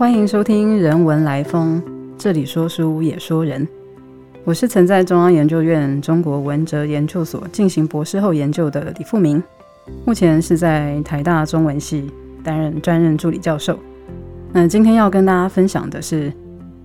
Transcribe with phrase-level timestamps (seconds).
[0.00, 1.78] 欢迎收听《人文来风》，
[2.16, 3.68] 这里说书也说人。
[4.44, 9.42] 我是曾在中央研究院中国文哲研究所进行博士后研究的李富明，
[10.06, 12.10] 目前是在台大中文系
[12.42, 13.78] 担任专任助理教授。
[14.54, 16.32] 那今天要跟大家分享的是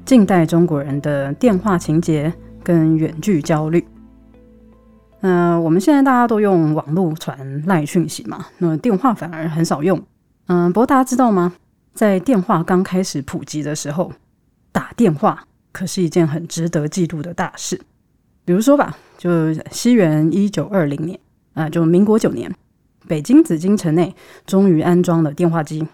[0.03, 3.87] 近代中国人的电话情节跟远距焦虑。
[5.21, 10.03] 那我们现在大家都用网络传赖讯息嘛，那电话反而很少用。
[10.47, 11.53] 嗯，不过大家知道吗？
[11.95, 14.11] 在电话刚开始普及的时候，
[14.73, 17.79] 打电话可是一件很值得记录的大事。
[18.43, 21.17] 比如说吧，就西元一九二零年
[21.53, 22.53] 啊，就民国九年，
[23.07, 24.13] 北京紫禁城内
[24.45, 25.87] 终于安装了电话机。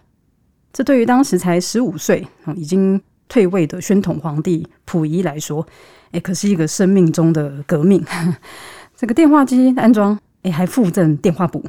[0.74, 3.00] 这对于当时才十五岁、已经
[3.30, 5.66] 退位的宣统皇帝溥仪来说，
[6.12, 8.04] 哎，可是一个生命中的革命。
[8.98, 11.64] 这个电话机安装，哎，还附赠电话簿。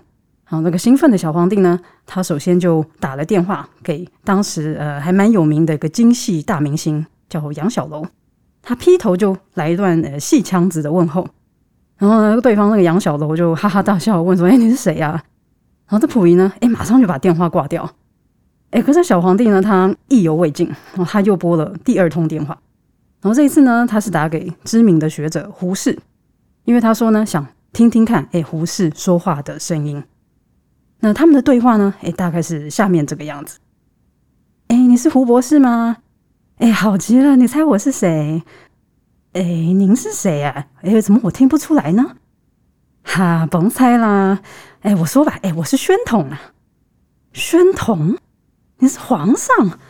[0.53, 8.05] 然后，那个兴奋的小皇帝呢，他首先就打了电话给当时呃还蛮有名的一个京戏大明星，叫杨小楼。
[8.61, 11.27] 他劈头就来一段呃戏腔子的问候，
[11.97, 15.13] 然后呢，对方那个杨小楼就哈哈大笑，问说：“哎，你是谁呀？”
[15.89, 17.91] 然后这溥仪呢，哎，马上就把电话挂掉。
[18.73, 22.59] 哎，可是小皇帝呢，他意犹未尽，然后他又拨了第二通电话。
[23.23, 25.99] 然后这一次呢，他是打给知名的学者胡适，
[26.67, 30.05] 因为他说呢，想听听看，哎，胡适说话的声音。
[31.05, 31.93] 那他们的对话呢？
[32.03, 33.59] 哎，大概是下面这个样子。
[34.69, 35.97] 哎，你是胡博士吗？
[36.59, 38.45] 哎，好极了，你猜我是谁？
[39.33, 40.69] 哎，您是谁啊？
[40.83, 42.19] 哎，怎么我听不出来呢？
[43.03, 44.43] 哈，甭猜啦。
[44.83, 46.41] 哎，我说吧，哎，我是宣统啊。
[47.33, 48.17] 宣统，
[48.79, 49.81] 你是皇上？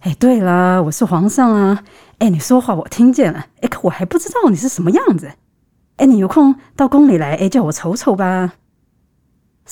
[0.00, 1.84] 哎，对了，我是皇上啊。
[2.16, 3.44] 哎，你说话我听见了。
[3.60, 5.32] 哎，可我还不知道你是什么样子。
[5.96, 8.54] 哎，你有空到宫里来，哎，叫我瞅瞅吧。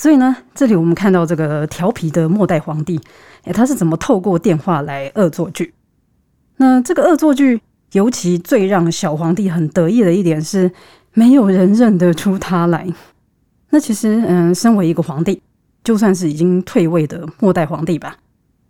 [0.01, 2.99] 所以呢，这里我们看到这个调皮的末代皇帝，
[3.45, 5.75] 哎，他是怎么透过电话来恶作剧？
[6.57, 7.61] 那这个恶作剧，
[7.93, 10.73] 尤其最让小皇帝很得意的一点是，
[11.13, 12.91] 没有人认得出他来。
[13.69, 15.43] 那其实，嗯，身为一个皇帝，
[15.85, 18.17] 就算是已经退位的末代皇帝吧，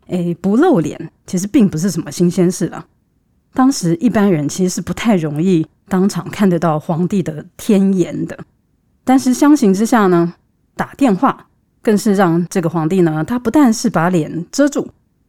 [0.08, 2.84] 哎，不露脸其实并不是什么新鲜事了。
[3.54, 8.36] 当时一般人其实是不太容易当场看得到皇帝的天颜的，
[9.04, 10.34] 但是相形之下呢？
[10.80, 11.46] 打电话
[11.82, 14.88] 更是让这个皇帝呢，他不但是把脸遮住，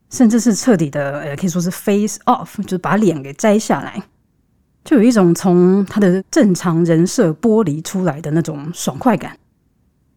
[0.09, 4.01] 甚至是彻底的，呃，可以说是 face off，就是把脸给摘下来，
[4.85, 9.37] 就有一种从他的正常人设剥离出来的那种爽快感。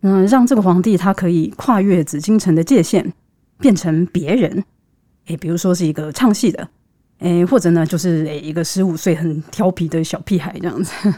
[0.03, 3.11] 嗯，让这个皇帝他可以跨越紫禁城的界限，
[3.59, 4.65] 变成别人。
[5.27, 6.69] 诶，比如说是一个唱戏的，
[7.19, 11.13] 诶，或者呢，就是诶一个十五岁很调皮的小屁孩这样子。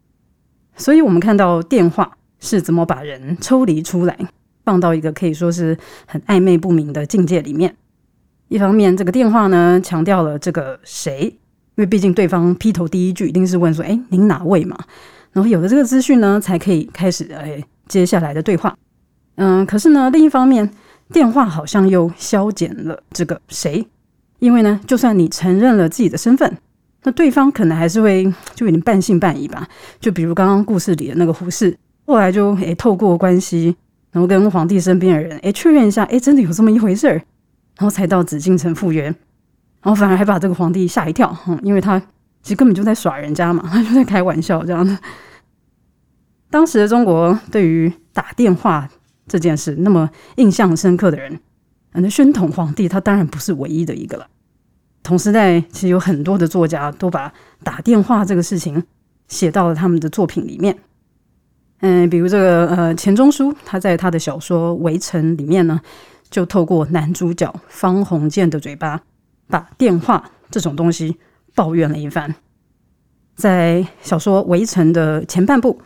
[0.76, 2.18] 所以我们看到电话。
[2.40, 4.18] 是怎么把人抽离出来，
[4.64, 7.76] 放到一个可以说是很暧昧不明的境界里面？
[8.48, 11.36] 一方面，这个电话呢强调了这个谁，因
[11.76, 14.76] 为毕竟对方劈头第一句一定是问说：“哎，您哪位嘛？”
[15.32, 18.76] 然后有了这个资讯呢，才可以开始哎接下来的对话。
[19.36, 20.68] 嗯，可是呢，另一方面，
[21.12, 23.86] 电话好像又消减了这个谁，
[24.40, 26.56] 因为呢，就算你承认了自己的身份，
[27.04, 28.24] 那对方可能还是会
[28.54, 29.68] 就有点半信半疑吧。
[30.00, 31.76] 就比如刚刚故事里的那个胡适。
[32.06, 33.76] 后来就诶，透过关系，
[34.10, 39.14] 然后跟皇帝身边的人诶确认一下，诶，真的有这么一回事儿，然后才到紫禁城复原，然
[39.82, 41.98] 后反而还把这个皇帝吓一跳，嗯，因为他
[42.42, 44.98] 其实根本就在耍人家嘛，他就在开玩笑这样的。
[46.50, 48.88] 当时的中国对于打电话
[49.28, 51.38] 这件事那么印象深刻的人，
[51.92, 54.26] 那宣统皇帝他当然不是唯一的一个了。
[55.02, 58.82] 同时代其实有很多的作家都把打电话这个事情
[59.28, 60.76] 写到了他们的作品里面。
[61.82, 65.80] 嗯，比如这个呃钱钟书，他在他的小说《围城》里面呢，
[66.28, 69.00] 就透过男主角方鸿渐的嘴巴，
[69.48, 71.16] 把电话这种东西
[71.54, 72.34] 抱怨了一番。
[73.34, 75.80] 在小说《围城》的前半部，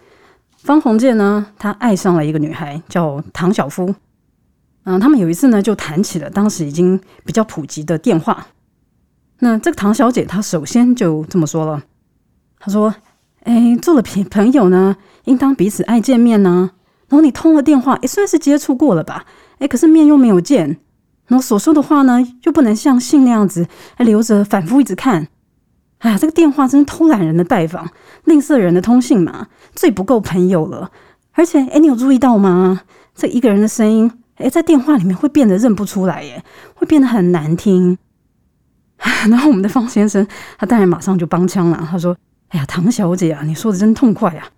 [0.56, 3.94] 方鸿渐呢，他爱上了一个女孩叫唐晓夫。
[4.82, 8.48] 嗯，他们有一次呢，就谈起了当时已经比较普及的电话。
[9.38, 11.84] 那这个唐小姐，她首先就这么说了，
[12.58, 12.92] 她说。
[13.44, 16.70] 哎，做了朋朋友呢，应当彼此爱见面呢。
[17.08, 19.24] 然后你通了电话，也算是接触过了吧？
[19.58, 20.78] 哎，可是面又没有见，
[21.26, 25.28] 然后所说的话呢，又不能像信那样子，还留着反复一直看。
[25.98, 27.88] 哎呀，这个电话真是偷懒人的拜访，
[28.24, 30.90] 吝啬人的通信嘛，最不够朋友了。
[31.32, 32.80] 而且，哎，你有注意到吗？
[33.14, 36.42] 这一个人的声音，哎，在电话里面会变得认不出来，耶，
[36.74, 37.98] 会变得很难听。
[39.28, 40.26] 然后我们的方先生，
[40.58, 42.16] 他当然马上就帮腔了，他说。
[42.48, 44.48] 哎呀，唐小姐啊，你说的真痛快啊！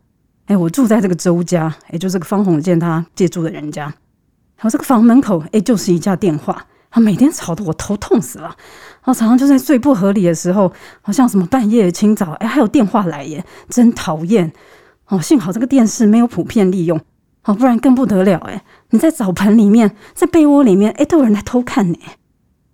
[0.47, 8.45] 哎，我住在这个周家，哎，就这个方鸿渐他借住的人家，然后这个房门口，哎，就是一架电话，他每天吵得我头痛死了。
[8.45, 14.53] 然后常常就在最不合理的时候，好像什么半夜清早，哎，还有电话来耶，真讨厌。
[15.09, 17.01] 哦，幸好这个电视没有普遍利用，
[17.45, 18.63] 哦，不然更不得了哎。
[18.91, 22.01] 你在澡盆里面，在被窝里面，哎，都有人在偷看你。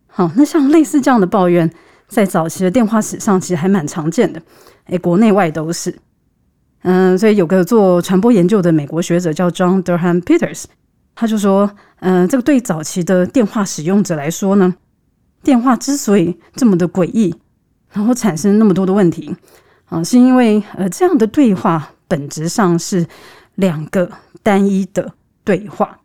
[0.07, 1.71] 好，那像类似这样的抱怨，
[2.09, 4.43] 在早期的电话史上其实还蛮常见的，
[4.85, 5.95] 哎，国内外都是。
[6.83, 10.65] 嗯，所以有个做传播研究的美国学者叫 John Durham Peters，
[11.15, 11.71] 他就说，
[12.01, 14.75] 嗯，这个对早期的电话使用者来说呢。
[15.45, 17.35] 电话之所以这么的诡异，
[17.91, 19.35] 然后产生那么多的问题，
[19.87, 23.05] 啊，是因为呃，这样的对话本质上是
[23.57, 24.09] 两个
[24.45, 25.99] 单一的对话，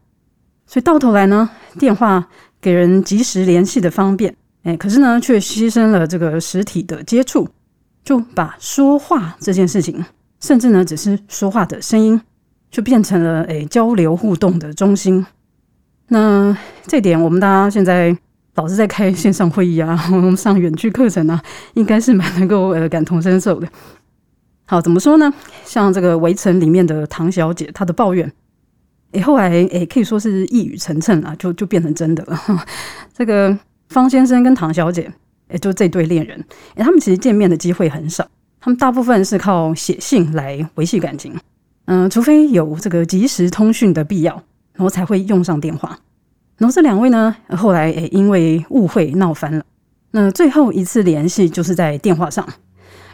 [0.66, 2.28] 所以到头来呢，电话
[2.60, 7.48] 给人及时联系的方便，哎，可是呢，却牺牲了这个实体的接触，
[8.08, 10.06] 就把说话这件事情，
[10.40, 12.22] 甚至呢，只是说话的声音，
[12.72, 15.26] 就变成了诶交流互动的中心。
[16.08, 18.18] 那这点，我们大家现在。
[18.56, 21.40] 老是在开线上会议啊， 我们上远距课程啊，
[21.76, 23.68] 应该是蛮能够呃感同身受的。
[24.66, 25.32] 好，怎么说呢？
[25.64, 28.34] 像这个《围城》里面的唐小姐，她的抱怨，
[29.12, 32.42] 诶，后来诶可以说是一语成谶啊，就就变成真的了。
[33.14, 33.56] 这个
[33.90, 35.14] 方先生跟唐小姐，
[35.50, 36.38] 诶，就这对恋人，
[36.76, 38.28] 诶，他们其实见面的机会很少，
[38.60, 41.34] 他们大部分是靠写信来维系感情。
[41.86, 44.34] 嗯，除非有这个即时通讯的必要，
[44.74, 45.98] 然后才会用上电话。
[46.58, 49.64] 然后这两位呢，后来诶因为误会闹翻了。
[50.12, 52.48] 那最后一次联系就是在电话上，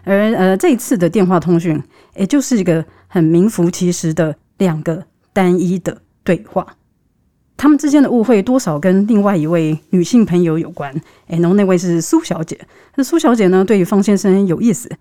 [0.04, 1.82] 而呃这一次的电话通讯，
[2.16, 5.04] 也就是一个很名副其实的两个
[5.34, 6.66] 单一的对话。
[7.64, 10.94] 他们之间的误会多少跟另外一位女性朋友有关。
[11.28, 12.60] 诶，然后那位是苏小姐。
[12.96, 14.92] 那苏小姐呢，对于方先生有意思。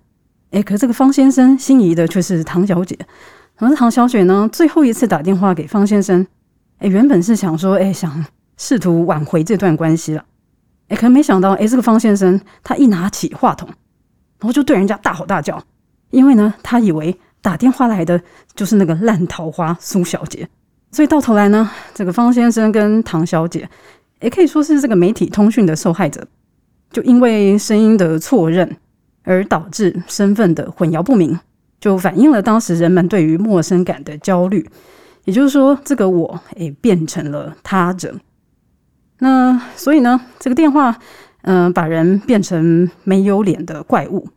[0.53, 2.97] 诶，可是这个方先生心仪的却是唐小姐。
[3.57, 6.25] 可是唐小姐呢，最后一次打电话给方先生。
[6.79, 8.25] 哎，原本是想说，哎，想
[8.57, 10.25] 试图挽回这段关系了，
[10.87, 13.67] 哎，可没想到，哎，这个方先生他一拿起话筒，
[14.39, 15.61] 然后就对人家大吼大叫，
[16.11, 18.23] 因为呢，他以为打电话来的
[18.55, 20.49] 就是那个烂桃花苏小姐，
[20.93, 23.69] 所以到头来呢，这个方先生跟唐小姐，
[24.21, 26.25] 也可以说是这个媒体通讯的受害者，
[26.91, 28.77] 就因为声音的错认
[29.25, 31.39] 而导致身份的混淆不明，
[31.81, 34.69] 就反映了当时人们对于陌生感的焦虑。
[35.25, 38.15] 也就是说，这个我诶变成了他者。
[39.21, 40.99] 那所以呢，这个电话
[41.43, 44.29] 嗯，把人变成没有脸的怪物，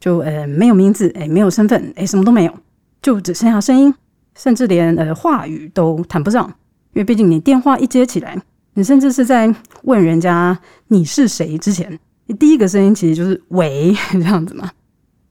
[0.00, 2.54] 就呃没有名字诶，没有身份诶，什么都没有，
[3.00, 3.94] 就只剩下声音，
[4.36, 6.46] 甚至连呃话语都谈不上。
[6.92, 8.40] 因为毕竟你电话一接起来，
[8.74, 10.58] 你甚至是在问人家
[10.88, 14.70] 你是谁之前，你第一个声音其实就是喂 这样子嘛。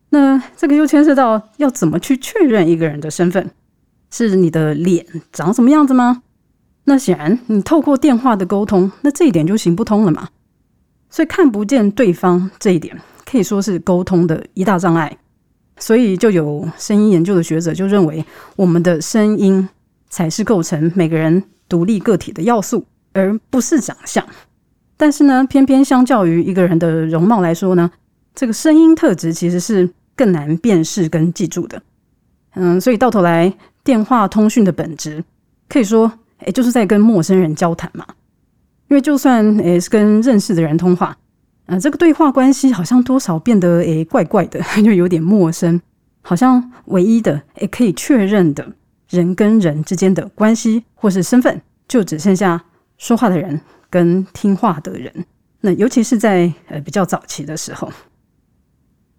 [0.09, 3.49] 那这个又牵涉到要怎么去确认一个人的身份。
[4.11, 6.21] 是你的脸长什么样子吗？
[6.83, 10.29] 那显然你透过电话的沟通，那这一点就行不通了嘛。
[11.09, 12.95] 所以看不见对方这一点，
[13.25, 15.17] 可以说是沟通的一大障碍。
[15.83, 18.23] 所以就有声音研究的学者就认为，
[18.55, 19.67] 我们的声音
[20.09, 24.25] 才是构成每个人独立个体的要素，而不是长相。
[24.95, 27.91] 但是呢，偏偏相较于一个人的容貌来说呢，
[28.33, 31.81] 这个声音特质其实是更难辨识跟记住的。
[32.53, 33.53] 嗯，所以到头来。
[33.83, 35.21] 电话通讯的本质，
[35.67, 38.05] 可以说，诶，就是在跟陌生人交谈嘛。
[38.87, 41.17] 因为就算诶是跟认识的人通话，
[41.65, 45.81] 啊，这个对话关系好像多少变得诶怪怪的， 就有点陌生。
[46.21, 48.65] 好像唯一的诶可以确认的
[49.09, 52.63] 人跟人之间的关系或是身份，就只剩下
[52.97, 55.25] 说话的人跟听话的人。
[55.61, 57.91] 那尤其是在呃比较早期的时候，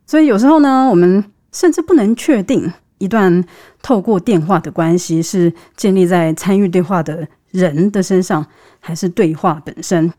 [0.07, 2.73] 所以有时候呢，我们甚至不能确定。
[2.99, 3.45] 一段
[3.83, 8.47] 透过电话的关系是建立在参与对话的人的身上，
[8.81, 10.11] 还是对话本身？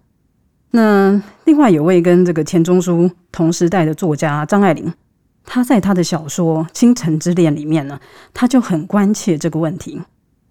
[0.75, 4.93] 那另外有位跟这个钱钟书同时代的作家张爱玲，
[5.45, 7.97] 她在她的小说《倾城之恋》里面呢，
[8.33, 10.01] 她就很关切这个问题。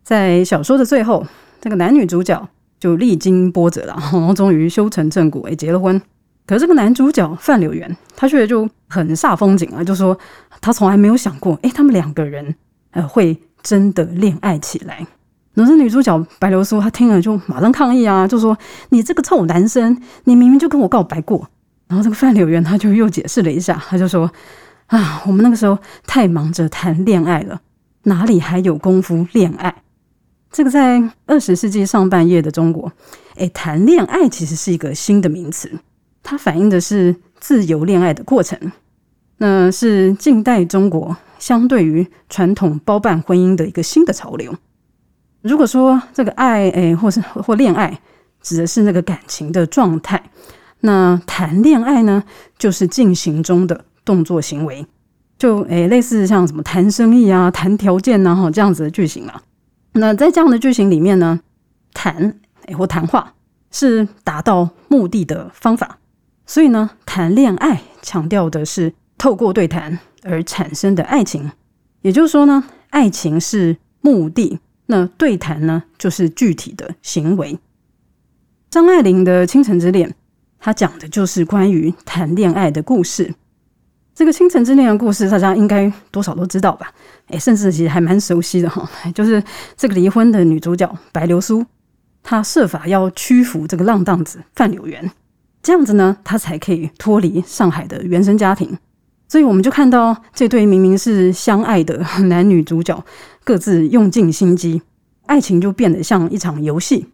[0.02, 1.26] 在小说的最后，
[1.60, 2.48] 这个男女主角
[2.80, 6.00] 就历经波折了， 然后终于修成正果，也结了婚。
[6.46, 10.18] 可这个男主角范柳原，他却就很煞风景啊，就说
[10.62, 12.54] 他从来没有想过，哎，他们两个人
[12.92, 15.06] 呃会真的恋爱起来。
[15.54, 18.56] 然后女主角白流苏，她听了就马上抗议啊，就说
[18.90, 21.48] 你这个臭男生，你明明就跟我告白过。
[21.86, 24.30] 然后这个范柳原他就又解释了一下，他就说
[24.86, 27.60] 啊，我们那个时候太忙着谈恋爱了，
[28.04, 29.82] 哪里还有功夫恋爱？
[30.50, 32.90] 这个在二十世纪上半叶的中国，
[33.36, 35.70] 哎，谈恋爱其实是一个新的名词。
[36.22, 38.58] 它反映的是自由恋爱的过程，
[39.36, 44.54] 那是近代中国相对于传统包办婚姻的一个新的潮流。
[45.44, 48.00] 如果说这个爱，诶，或是或恋爱，
[48.40, 50.30] 指的是那个感情的状态。
[50.80, 52.24] 那谈恋爱呢，
[52.58, 54.86] 就是进行中的动作行为，
[55.38, 59.42] 就诶类似像什么谈生意啊、谈条件呐哈这样子的句型啊。
[59.92, 61.38] 那在这样的句型里面呢，
[61.92, 62.40] 谈
[62.78, 63.34] 或谈话
[63.70, 65.98] 是达到目的的方法，
[66.46, 71.52] 所以呢，谈恋爱强调的是透过对谈而产生的爱情。
[72.00, 77.58] 也就是说呢，爱情是目的，那对谈呢就是具体的行为。
[78.70, 80.10] 张爱玲的《倾城之恋》。
[80.66, 83.34] 它讲的就是关于谈恋爱的故事。
[84.14, 86.90] 这个倾城之恋的故事，大家应该多少都知道吧？
[87.26, 88.88] 哎，甚至其实还蛮熟悉的哈。
[89.14, 89.44] 就是
[89.76, 91.62] 这个离婚的女主角白流苏，
[92.22, 95.10] 她设法要屈服这个浪荡子范柳原，
[95.62, 98.78] 这样子呢，她才可以脱离上海的原生家庭。
[99.28, 103.04] 所以我们就看到这对明明是相爱的 男女主角，
[103.42, 104.82] 各自用尽心机，
[105.26, 107.08] 爱情就变得像一场游戏。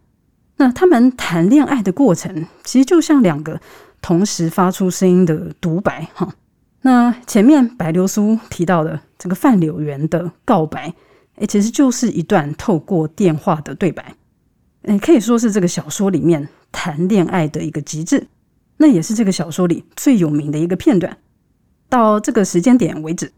[0.56, 3.58] 那他们谈恋爱的过程，其实就像两个
[4.02, 6.34] 同时发出声音的独白哈。
[6.82, 10.92] 那前面白流苏提到的这个范柳原的告白，
[11.36, 14.14] 诶，其实就是一段透过电话的对白，
[14.82, 18.26] 诶，可以说是这个小说里面谈恋爱的一个极致。
[18.76, 21.16] 那也是这个小说里最有名的一个片段。
[21.90, 23.30] 到这个时间点为止，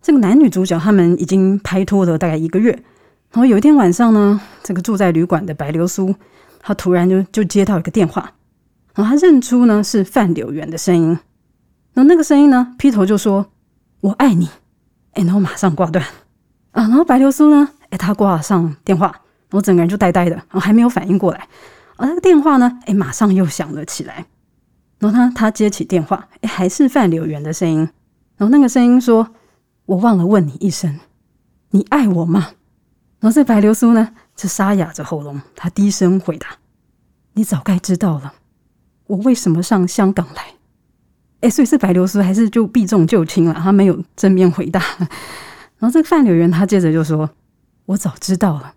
[0.00, 2.70] 这个男女主角他们已经拍拖了大概一个月。
[3.32, 6.14] 然后有一天晚上呢，这个住在旅馆的白流苏。
[6.60, 8.32] 他突然就就接到一个电话，
[8.92, 11.06] 然后他认出呢是范柳原的声音，
[11.94, 13.46] 然后那个声音呢劈头就说
[14.02, 14.50] “我爱你”，
[15.14, 16.04] 哎，然后马上挂断
[16.72, 21.48] 啊，然后白流苏呢，哎，他挂上电话，然后整个人就呆呆的，然后还没有反应过来，
[21.96, 24.26] 而那个电话呢，哎，马上又响了起来，
[24.98, 27.78] 然后他他接起电话，哎，还是范柳原的声音，
[28.36, 29.34] 然后那个声音说
[29.86, 30.98] ：“我忘了问你一声，
[31.70, 32.50] 你爱我吗？”
[33.20, 34.14] 然后这白流苏呢？
[34.36, 36.46] 是沙哑着喉咙，他低声回答
[37.34, 38.34] ：“你早该知道了，
[39.08, 40.54] 我为什么上香港来？”
[41.42, 43.54] 哎，所以是白流苏还是就避重就轻了？
[43.54, 44.80] 他没有正面回答。
[45.78, 47.30] 然后这个范柳原他接着就说
[47.86, 48.74] ：“我早知道了，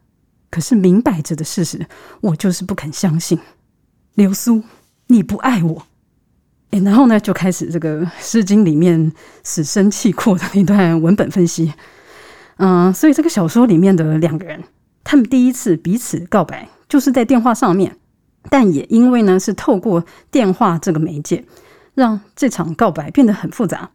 [0.49, 1.87] 可是明摆着的事实，
[2.21, 3.39] 我就是不肯相信。
[4.15, 4.63] 流苏，
[5.07, 5.87] 你不爱我。”
[6.71, 9.11] 哎，然后呢，就开始这个《诗经》里面
[9.43, 11.73] 死生契阔的一段文本分析。
[12.57, 14.63] 嗯，所以这个小说里面的两个人。
[15.03, 17.97] 他们第一次彼此告白，就是在电话上面，
[18.49, 21.43] 但也因为呢是透过电话这个媒介，
[21.95, 23.89] 让这场告白变得很复杂。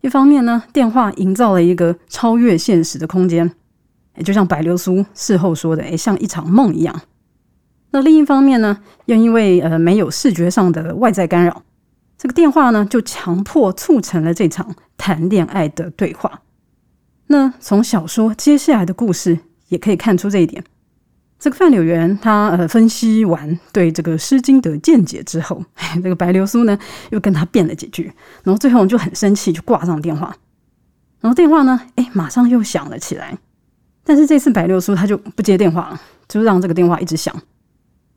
[0.00, 3.50] 一方面呢，电话营造了一个超越现实的空间，
[4.16, 7.02] 也就像白流苏事后说的，诶，像一场梦一样。
[7.90, 11.62] 那另一方面呢，又因为呃没有视觉上的外在干扰，
[12.20, 16.42] 这个电话呢就强迫促成了这场谈恋爱的对话。
[17.28, 19.38] 那从小说接下来的故事。
[19.70, 20.64] 也可以看出这一点。
[21.38, 25.64] 这个范柳原他呃分析完对这个《诗经》的见解之后，
[26.02, 26.76] 这个白流苏呢
[27.10, 28.12] 又跟他辩了几句，
[28.42, 30.34] 然后最后就很生气，就挂上电话。
[31.20, 33.38] 然后电话呢，哎，马上又响了起来。
[34.02, 37.32] 但是这次白流苏他就不接电话了，就让这个电话一直响。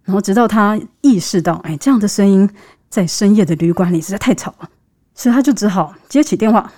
[0.06, 2.50] 然后直到他意识到，哎，这样的声音
[2.94, 4.70] 在深夜的旅馆里实在太吵了，
[5.16, 6.72] 所以他就只好接起电话。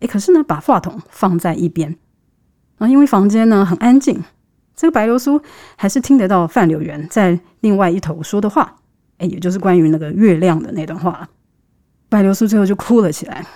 [0.00, 1.96] 哎，可是呢，把话筒放在一边。
[2.78, 4.24] 啊，因为房间呢很安静，
[4.74, 5.40] 这个白流苏
[5.76, 8.74] 还是听得到范柳原在另外一头说的话，
[9.18, 11.28] 哎，也就是关于那个月亮的那段话。
[12.08, 13.46] 白流苏最后就哭了起来，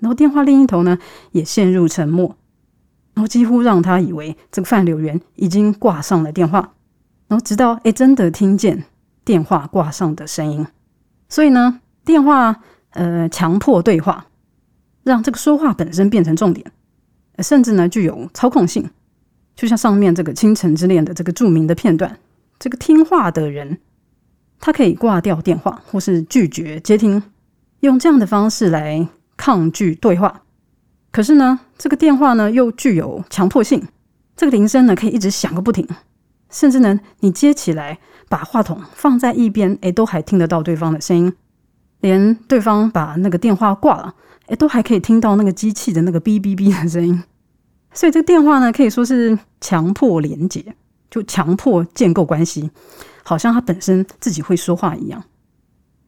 [0.00, 0.98] 然后电话另一头呢
[1.30, 2.36] 也陷入沉默，
[3.14, 6.74] 然后几乎让他以为这个范柳原已经挂上了电话，
[7.28, 8.82] 然后直到哎真的听见
[9.24, 10.66] 电话挂上的声音，
[11.28, 14.26] 所以呢电话呃强迫对话，
[15.02, 16.70] 让这个说话本身变成重点。
[17.40, 18.88] 甚至呢具有操控性，
[19.54, 22.18] 就像上面这个《倾城之恋》的这个著名的片段，
[22.58, 23.78] 这个听话的人，
[24.58, 27.22] 他可以挂掉电话或是拒绝接听，
[27.80, 29.06] 用这样的方式来
[29.36, 30.44] 抗拒对话。
[31.10, 33.86] 可是呢，这个电话呢又具有强迫性，
[34.34, 35.86] 这个铃声呢可以一直响个不停，
[36.48, 41.32] 甚至呢你接起来把话筒放在一边，哎，都还听得到对方的声音，
[42.00, 44.14] 连对方把那个电话挂了。
[44.46, 47.20] 哎，都还可以听到那个机器的那个哔哔哔的声音，
[47.92, 50.64] 所以这个电话呢，可以说是强迫连接，
[51.10, 52.70] 就强迫建构关系，
[53.24, 55.24] 好像它本身自己会说话一样。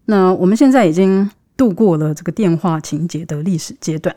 [0.05, 4.15] 那我们现在已经度过了这个电话情节的历史阶段，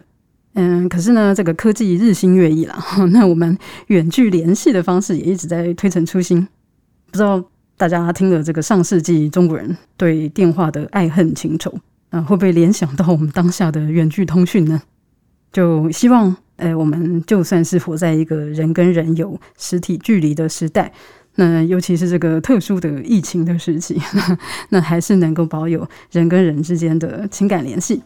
[0.54, 2.78] 嗯，可是呢，这个科技日新月异了，
[3.12, 6.48] 那我们远距联系的方式也一直在推陈出新。
[7.10, 7.44] 不知道
[7.82, 11.74] 大家听了这个上世纪中国人对电话的爱恨情仇。
[12.12, 14.80] 啊，会不会联想到我们当下的远距通讯呢？
[15.52, 20.94] 就希望，呃，我们就算是活在一个人跟人有实体距离的时代，
[21.38, 24.00] 那尤其是这个特殊的疫情的时期，
[24.70, 28.04] 那还是能够保有人跟人之间的情感联系。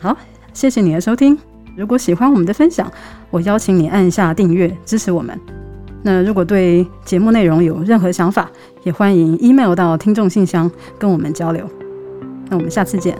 [0.00, 0.16] 好，
[0.54, 1.36] 谢谢你的收听。
[1.76, 2.90] 如果喜欢我们的分享，
[3.28, 5.38] 我邀请你按下订阅支持我们。
[6.00, 8.48] 那如果对节目内容有任何想法，
[8.88, 11.68] 也欢迎 email 到听众信箱跟我们交流。
[12.48, 13.14] 那我们下次见。